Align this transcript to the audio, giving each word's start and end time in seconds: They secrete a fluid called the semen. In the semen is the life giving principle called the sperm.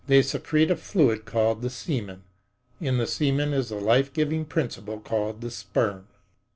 They 0.07 0.23
secrete 0.23 0.71
a 0.71 0.75
fluid 0.75 1.25
called 1.25 1.61
the 1.61 1.69
semen. 1.69 2.23
In 2.79 2.97
the 2.97 3.05
semen 3.05 3.53
is 3.53 3.69
the 3.69 3.75
life 3.75 4.11
giving 4.11 4.45
principle 4.45 4.99
called 4.99 5.41
the 5.41 5.51
sperm. 5.51 6.07